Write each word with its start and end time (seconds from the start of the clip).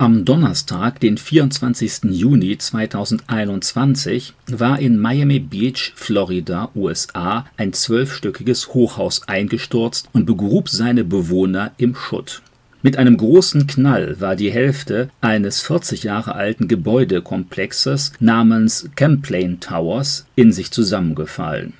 Am 0.00 0.24
Donnerstag, 0.24 0.98
den 1.00 1.18
24. 1.18 2.04
Juni 2.04 2.56
2021, 2.56 4.32
war 4.46 4.78
in 4.78 4.98
Miami 4.98 5.40
Beach, 5.40 5.92
Florida, 5.94 6.70
USA, 6.74 7.44
ein 7.58 7.74
zwölfstöckiges 7.74 8.72
Hochhaus 8.72 9.28
eingestürzt 9.28 10.08
und 10.14 10.24
begrub 10.24 10.70
seine 10.70 11.04
Bewohner 11.04 11.72
im 11.76 11.94
Schutt. 11.94 12.40
Mit 12.80 12.96
einem 12.96 13.18
großen 13.18 13.66
Knall 13.66 14.18
war 14.22 14.36
die 14.36 14.50
Hälfte 14.50 15.10
eines 15.20 15.60
40 15.60 16.02
Jahre 16.02 16.34
alten 16.34 16.66
Gebäudekomplexes 16.66 18.14
namens 18.20 18.88
Camplain 18.96 19.60
Towers 19.60 20.24
in 20.34 20.50
sich 20.50 20.70
zusammengefallen. 20.70 21.74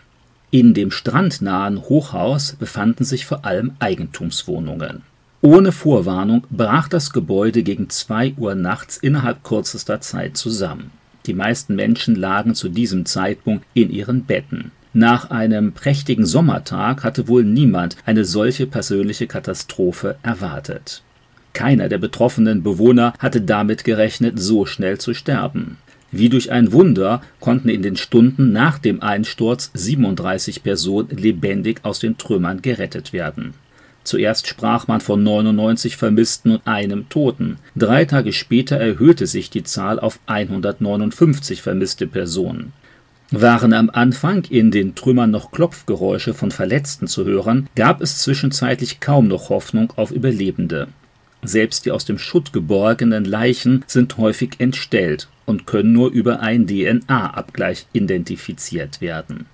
In 0.50 0.74
dem 0.74 0.90
strandnahen 0.90 1.80
Hochhaus 1.80 2.54
befanden 2.58 3.04
sich 3.04 3.24
vor 3.24 3.46
allem 3.46 3.72
Eigentumswohnungen. 3.78 5.04
Ohne 5.42 5.72
Vorwarnung 5.72 6.46
brach 6.50 6.88
das 6.88 7.14
Gebäude 7.14 7.62
gegen 7.62 7.88
zwei 7.88 8.34
Uhr 8.36 8.54
nachts 8.54 8.98
innerhalb 8.98 9.42
kürzester 9.42 10.02
Zeit 10.02 10.36
zusammen. 10.36 10.90
Die 11.24 11.32
meisten 11.32 11.74
Menschen 11.74 12.14
lagen 12.14 12.54
zu 12.54 12.68
diesem 12.68 13.06
Zeitpunkt 13.06 13.64
in 13.72 13.90
ihren 13.90 14.24
Betten. 14.24 14.70
Nach 14.92 15.30
einem 15.30 15.72
prächtigen 15.72 16.26
Sommertag 16.26 17.04
hatte 17.04 17.26
wohl 17.26 17.42
niemand 17.44 17.96
eine 18.04 18.26
solche 18.26 18.66
persönliche 18.66 19.26
Katastrophe 19.26 20.16
erwartet. 20.22 21.02
Keiner 21.54 21.88
der 21.88 21.98
betroffenen 21.98 22.62
Bewohner 22.62 23.14
hatte 23.18 23.40
damit 23.40 23.84
gerechnet, 23.84 24.38
so 24.38 24.66
schnell 24.66 24.98
zu 24.98 25.14
sterben. 25.14 25.78
Wie 26.12 26.28
durch 26.28 26.52
ein 26.52 26.72
Wunder 26.72 27.22
konnten 27.38 27.70
in 27.70 27.80
den 27.80 27.96
Stunden 27.96 28.52
nach 28.52 28.78
dem 28.78 29.02
Einsturz 29.02 29.70
37 29.72 30.62
Personen 30.62 31.08
lebendig 31.16 31.80
aus 31.82 31.98
den 31.98 32.18
Trümmern 32.18 32.60
gerettet 32.60 33.14
werden 33.14 33.54
Zuerst 34.10 34.48
sprach 34.48 34.88
man 34.88 35.00
von 35.00 35.22
99 35.22 35.96
Vermissten 35.96 36.50
und 36.50 36.66
einem 36.66 37.08
Toten. 37.08 37.58
Drei 37.76 38.06
Tage 38.06 38.32
später 38.32 38.76
erhöhte 38.76 39.28
sich 39.28 39.50
die 39.50 39.62
Zahl 39.62 40.00
auf 40.00 40.18
159 40.26 41.62
vermisste 41.62 42.08
Personen. 42.08 42.72
Waren 43.30 43.72
am 43.72 43.88
Anfang 43.88 44.46
in 44.50 44.72
den 44.72 44.96
Trümmern 44.96 45.30
noch 45.30 45.52
Klopfgeräusche 45.52 46.34
von 46.34 46.50
Verletzten 46.50 47.06
zu 47.06 47.24
hören, 47.24 47.68
gab 47.76 48.00
es 48.00 48.18
zwischenzeitlich 48.18 48.98
kaum 48.98 49.28
noch 49.28 49.48
Hoffnung 49.48 49.92
auf 49.94 50.10
Überlebende. 50.10 50.88
Selbst 51.44 51.86
die 51.86 51.92
aus 51.92 52.04
dem 52.04 52.18
Schutt 52.18 52.52
geborgenen 52.52 53.24
Leichen 53.24 53.84
sind 53.86 54.18
häufig 54.18 54.56
entstellt 54.58 55.28
und 55.46 55.68
können 55.68 55.92
nur 55.92 56.10
über 56.10 56.40
einen 56.40 56.66
DNA-Abgleich 56.66 57.86
identifiziert 57.92 59.00
werden 59.00 59.46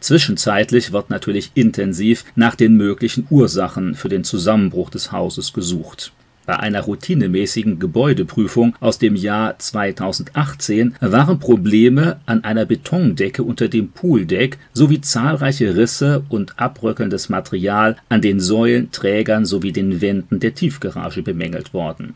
Zwischenzeitlich 0.00 0.92
wird 0.92 1.10
natürlich 1.10 1.50
intensiv 1.54 2.24
nach 2.34 2.54
den 2.54 2.76
möglichen 2.76 3.26
Ursachen 3.28 3.94
für 3.94 4.08
den 4.08 4.24
Zusammenbruch 4.24 4.88
des 4.88 5.12
Hauses 5.12 5.52
gesucht. 5.52 6.12
Bei 6.46 6.58
einer 6.58 6.80
routinemäßigen 6.80 7.78
Gebäudeprüfung 7.78 8.74
aus 8.80 8.98
dem 8.98 9.14
Jahr 9.14 9.58
2018 9.58 10.96
waren 11.00 11.38
Probleme 11.38 12.18
an 12.24 12.42
einer 12.44 12.64
Betondecke 12.64 13.42
unter 13.42 13.68
dem 13.68 13.90
Pooldeck 13.90 14.58
sowie 14.72 15.02
zahlreiche 15.02 15.76
Risse 15.76 16.24
und 16.30 16.58
abbröckelndes 16.58 17.28
Material 17.28 17.96
an 18.08 18.22
den 18.22 18.40
Säulen, 18.40 18.90
Trägern 18.90 19.44
sowie 19.44 19.70
den 19.70 20.00
Wänden 20.00 20.40
der 20.40 20.54
Tiefgarage 20.54 21.22
bemängelt 21.22 21.74
worden. 21.74 22.14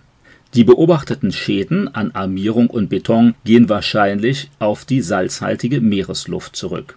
Die 0.54 0.64
beobachteten 0.64 1.30
Schäden 1.30 1.94
an 1.94 2.12
Armierung 2.12 2.70
und 2.70 2.88
Beton 2.88 3.34
gehen 3.44 3.69
wahrscheinlich 3.69 4.50
auf 4.58 4.84
die 4.84 5.02
salzhaltige 5.02 5.80
Meeresluft 5.80 6.56
zurück 6.56 6.96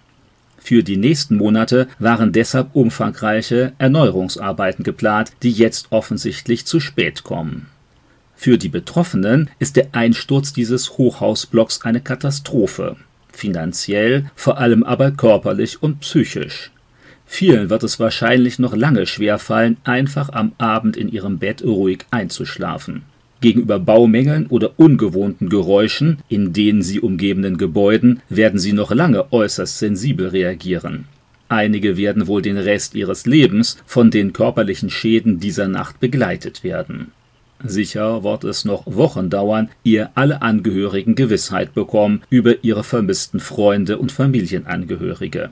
für 0.67 0.83
die 0.83 0.97
nächsten 0.97 1.37
Monate 1.37 1.87
waren 1.97 2.33
deshalb 2.33 2.75
umfangreiche 2.75 3.71
Erneuerungsarbeiten 3.77 4.83
geplant, 4.83 5.31
die 5.41 5.51
jetzt 5.51 5.87
offensichtlich 5.91 6.65
zu 6.65 6.81
spät 6.81 7.23
kommen. 7.23 7.67
Für 8.35 8.57
die 8.57 8.67
Betroffenen 8.67 9.49
ist 9.59 9.77
der 9.77 9.87
Einsturz 9.93 10.51
dieses 10.51 10.97
Hochhausblocks 10.97 11.83
eine 11.83 12.01
Katastrophe, 12.01 12.97
finanziell, 13.31 14.29
vor 14.35 14.57
allem 14.57 14.83
aber 14.83 15.11
körperlich 15.11 15.81
und 15.81 16.01
psychisch. 16.01 16.69
Vielen 17.25 17.69
wird 17.69 17.83
es 17.83 17.97
wahrscheinlich 17.97 18.59
noch 18.59 18.75
lange 18.75 19.05
schwerfallen, 19.05 19.77
einfach 19.85 20.33
am 20.33 20.51
Abend 20.57 20.97
in 20.97 21.07
ihrem 21.07 21.37
Bett 21.37 21.63
ruhig 21.63 21.99
einzuschlafen 22.11 23.03
Gegenüber 23.39 23.79
Baumängeln 23.79 24.47
oder 24.47 24.71
ungewohnten 24.77 25.49
Geräuschen 25.49 26.19
in 26.27 26.53
den 26.53 26.81
sie 26.81 26.99
umgebenden 26.99 27.57
Gebäuden 27.57 28.21
werden 28.29 28.59
sie 28.59 28.73
noch 28.73 28.91
lange 28.91 29.31
äußerst 29.31 29.77
sensibel 29.77 30.29
reagieren. 30.29 31.05
Einige 31.49 31.95
werden 31.97 32.27
wohl 32.27 32.41
den 32.41 32.57
Rest 32.57 32.95
ihres 32.95 33.25
Lebens 33.25 33.77
von 33.85 34.11
den 34.11 34.33
körperlichen 34.33 34.89
Schäden 34.89 35.39
dieser 35.39 35.67
Nacht 35.67 35.99
begleitet 35.99 36.63
werden. 36.63 37.11
Sicher 37.63 38.23
wird 38.23 38.43
es 38.43 38.65
noch 38.65 38.83
Wochen 38.85 39.29
dauern, 39.29 39.69
ehe 39.83 40.09
alle 40.15 40.41
Angehörigen 40.41 41.15
Gewissheit 41.15 41.73
bekommen 41.73 42.21
über 42.29 42.63
ihre 42.63 42.83
vermissten 42.83 43.39
Freunde 43.39 43.97
und 43.97 44.11
Familienangehörige. 44.11 45.51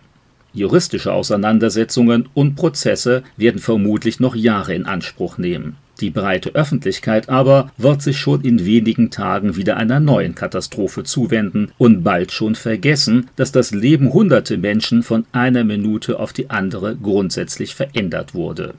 Juristische 0.54 1.12
Auseinandersetzungen 1.12 2.30
und 2.34 2.56
Prozesse 2.56 3.24
werden 3.38 3.60
vermutlich 3.60 4.20
noch 4.20 4.36
Jahre 4.36 4.76
in 4.76 4.86
Anspruch 4.86 5.38
nehmen. 5.38 5.78
Die 6.02 6.10
breite 6.10 6.54
Öffentlichkeit 6.56 7.30
aber 7.30 7.72
wird 7.78 8.02
sich 8.02 8.18
schon 8.18 8.42
in 8.42 8.66
wenigen 8.66 9.12
Tagen 9.12 9.56
wieder 9.56 9.78
einer 9.78 10.00
neuen 10.00 10.36
Katastrophe 10.36 11.04
zuwenden 11.04 11.72
und 11.78 12.04
bald 12.04 12.32
schon 12.32 12.56
vergessen, 12.56 13.30
dass 13.38 13.52
das 13.52 13.72
Leben 13.72 14.12
hunderte 14.12 14.58
Menschen 14.58 15.04
von 15.04 15.26
einer 15.32 15.64
Minute 15.64 16.20
auf 16.20 16.34
die 16.34 16.50
andere 16.50 16.98
grundsätzlich 17.02 17.76
verändert 17.76 18.34
wurde. 18.34 18.74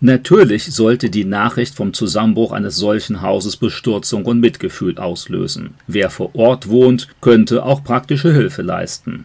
Natürlich 0.00 0.66
sollte 0.66 1.10
die 1.10 1.24
Nachricht 1.24 1.74
vom 1.74 1.92
Zusammenbruch 1.92 2.52
eines 2.52 2.76
solchen 2.76 3.20
Hauses 3.20 3.56
Bestürzung 3.56 4.24
und 4.26 4.38
Mitgefühl 4.38 4.96
auslösen. 4.98 5.74
Wer 5.88 6.10
vor 6.10 6.34
Ort 6.36 6.68
wohnt, 6.68 7.08
könnte 7.20 7.64
auch 7.64 7.82
praktische 7.82 8.32
Hilfe 8.32 8.62
leisten. 8.62 9.24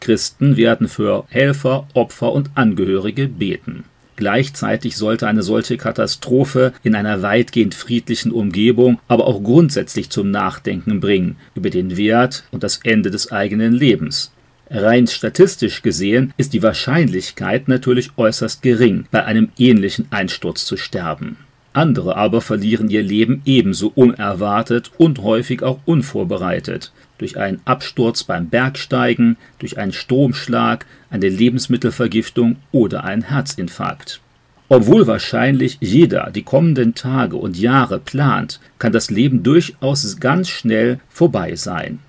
Christen 0.00 0.56
werden 0.56 0.88
für 0.88 1.24
Helfer, 1.28 1.86
Opfer 1.92 2.32
und 2.32 2.50
Angehörige 2.54 3.28
beten. 3.28 3.84
Gleichzeitig 4.16 4.96
sollte 4.96 5.26
eine 5.26 5.42
solche 5.42 5.76
Katastrophe 5.76 6.72
in 6.82 6.94
einer 6.94 7.22
weitgehend 7.22 7.74
friedlichen 7.74 8.30
Umgebung 8.30 9.00
aber 9.08 9.26
auch 9.26 9.42
grundsätzlich 9.42 10.10
zum 10.10 10.30
Nachdenken 10.30 11.00
bringen 11.00 11.36
über 11.54 11.70
den 11.70 11.96
Wert 11.96 12.44
und 12.52 12.62
das 12.62 12.80
Ende 12.84 13.10
des 13.10 13.32
eigenen 13.32 13.72
Lebens. 13.72 14.32
Rein 14.70 15.06
statistisch 15.06 15.82
gesehen 15.82 16.32
ist 16.36 16.52
die 16.52 16.62
Wahrscheinlichkeit 16.62 17.68
natürlich 17.68 18.10
äußerst 18.16 18.62
gering, 18.62 19.06
bei 19.10 19.24
einem 19.24 19.50
ähnlichen 19.58 20.06
Einsturz 20.10 20.64
zu 20.64 20.76
sterben. 20.76 21.36
Andere 21.72 22.16
aber 22.16 22.40
verlieren 22.40 22.88
ihr 22.88 23.02
Leben 23.02 23.42
ebenso 23.44 23.90
unerwartet 23.94 24.92
und 24.96 25.22
häufig 25.22 25.62
auch 25.62 25.80
unvorbereitet 25.84 26.92
durch 27.18 27.38
einen 27.38 27.60
Absturz 27.64 28.24
beim 28.24 28.48
Bergsteigen, 28.48 29.36
durch 29.58 29.78
einen 29.78 29.92
Stromschlag, 29.92 30.86
eine 31.10 31.28
Lebensmittelvergiftung 31.28 32.56
oder 32.72 33.04
einen 33.04 33.22
Herzinfarkt. 33.22 34.20
Obwohl 34.68 35.06
wahrscheinlich 35.06 35.78
jeder 35.80 36.30
die 36.30 36.42
kommenden 36.42 36.94
Tage 36.94 37.36
und 37.36 37.58
Jahre 37.58 37.98
plant, 37.98 38.60
kann 38.78 38.92
das 38.92 39.10
Leben 39.10 39.42
durchaus 39.42 40.18
ganz 40.18 40.48
schnell 40.48 41.00
vorbei 41.08 41.54
sein. 41.54 42.00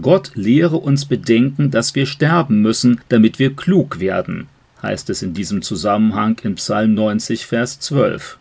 Gott 0.00 0.32
lehre 0.34 0.76
uns 0.76 1.04
bedenken, 1.04 1.70
dass 1.70 1.94
wir 1.94 2.06
sterben 2.06 2.62
müssen, 2.62 3.02
damit 3.10 3.38
wir 3.38 3.54
klug 3.54 4.00
werden, 4.00 4.46
heißt 4.82 5.10
es 5.10 5.22
in 5.22 5.34
diesem 5.34 5.60
Zusammenhang 5.60 6.38
in 6.42 6.54
Psalm 6.54 6.94
90, 6.94 7.46
Vers 7.46 7.78
12. 7.80 8.38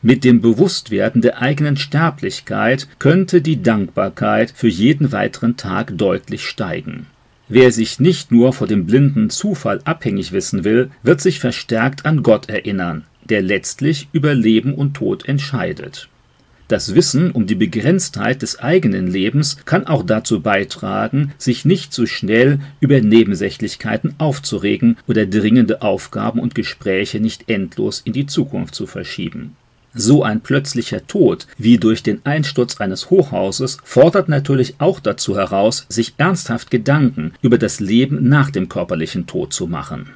Mit 0.00 0.22
dem 0.22 0.40
Bewusstwerden 0.40 1.22
der 1.22 1.42
eigenen 1.42 1.76
Sterblichkeit 1.76 2.86
könnte 3.00 3.40
die 3.40 3.62
Dankbarkeit 3.62 4.52
für 4.54 4.68
jeden 4.68 5.10
weiteren 5.10 5.56
Tag 5.56 5.98
deutlich 5.98 6.46
steigen. 6.46 7.06
Wer 7.48 7.72
sich 7.72 7.98
nicht 7.98 8.30
nur 8.30 8.52
vor 8.52 8.68
dem 8.68 8.86
blinden 8.86 9.28
Zufall 9.28 9.80
abhängig 9.84 10.30
wissen 10.30 10.62
will, 10.62 10.90
wird 11.02 11.20
sich 11.20 11.40
verstärkt 11.40 12.06
an 12.06 12.22
Gott 12.22 12.48
erinnern, 12.48 13.06
der 13.28 13.42
letztlich 13.42 14.08
über 14.12 14.34
Leben 14.34 14.74
und 14.74 14.94
Tod 14.94 15.26
entscheidet. 15.26 16.08
Das 16.68 16.94
Wissen 16.94 17.32
um 17.32 17.46
die 17.46 17.56
Begrenztheit 17.56 18.42
des 18.42 18.60
eigenen 18.60 19.08
Lebens 19.08 19.56
kann 19.64 19.86
auch 19.86 20.04
dazu 20.04 20.42
beitragen, 20.42 21.32
sich 21.38 21.64
nicht 21.64 21.92
so 21.92 22.06
schnell 22.06 22.60
über 22.78 23.00
Nebensächlichkeiten 23.00 24.14
aufzuregen 24.18 24.98
oder 25.08 25.26
dringende 25.26 25.82
Aufgaben 25.82 26.38
und 26.38 26.54
Gespräche 26.54 27.18
nicht 27.18 27.48
endlos 27.48 28.02
in 28.04 28.12
die 28.12 28.26
Zukunft 28.26 28.76
zu 28.76 28.86
verschieben. 28.86 29.56
So 29.94 30.22
ein 30.22 30.40
plötzlicher 30.40 31.06
Tod 31.06 31.46
wie 31.56 31.78
durch 31.78 32.02
den 32.02 32.24
Einsturz 32.24 32.80
eines 32.80 33.10
Hochhauses 33.10 33.78
fordert 33.84 34.28
natürlich 34.28 34.74
auch 34.78 35.00
dazu 35.00 35.36
heraus, 35.36 35.86
sich 35.88 36.14
ernsthaft 36.18 36.70
Gedanken 36.70 37.32
über 37.42 37.58
das 37.58 37.80
Leben 37.80 38.28
nach 38.28 38.50
dem 38.50 38.68
körperlichen 38.68 39.26
Tod 39.26 39.52
zu 39.52 39.66
machen 39.66 40.10